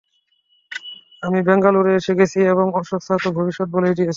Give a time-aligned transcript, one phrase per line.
[1.23, 4.09] আমি ব্যাঙ্গালোরে এসে গেছি, এবং অশোক স্যার তো ভবিষ্যতে বলেই দিয়েছেন।